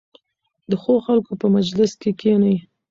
د 0.69 0.71
ښو 0.81 0.93
خلکو 1.05 1.31
په 1.41 1.47
مجلس 1.55 1.91
کې 2.01 2.11
کښېنئ. 2.19 2.55